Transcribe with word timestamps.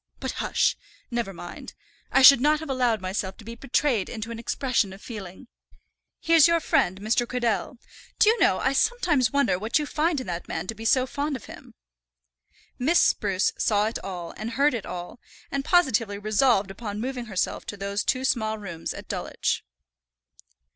But, 0.19 0.31
hush, 0.41 0.75
never 1.11 1.31
mind. 1.31 1.75
I 2.11 2.23
should 2.23 2.41
not 2.41 2.59
have 2.59 2.71
allowed 2.71 3.01
myself 3.01 3.37
to 3.37 3.45
be 3.45 3.53
betrayed 3.53 4.09
into 4.09 4.31
an 4.31 4.39
expression 4.39 4.93
of 4.93 4.99
feeling. 5.03 5.47
Here's 6.19 6.47
your 6.47 6.59
friend 6.59 6.99
Mr. 6.99 7.27
Cradell. 7.27 7.77
Do 8.17 8.27
you 8.27 8.39
know 8.39 8.57
I 8.57 8.73
sometimes 8.73 9.29
wonder 9.31 9.59
what 9.59 9.77
you 9.77 9.85
find 9.85 10.19
in 10.19 10.25
that 10.25 10.47
man 10.47 10.65
to 10.65 10.73
be 10.73 10.85
so 10.85 11.05
fond 11.05 11.35
of 11.35 11.45
him." 11.45 11.75
Miss 12.79 12.97
Spruce 12.99 13.53
saw 13.59 13.85
it 13.85 13.99
all, 14.03 14.33
and 14.37 14.53
heard 14.53 14.73
it 14.73 14.87
all, 14.87 15.19
and 15.51 15.63
positively 15.63 16.17
resolved 16.17 16.71
upon 16.71 16.99
moving 16.99 17.25
herself 17.25 17.67
to 17.67 17.77
those 17.77 18.03
two 18.03 18.25
small 18.25 18.57
rooms 18.57 18.95
at 18.95 19.07
Dulwich. 19.07 19.63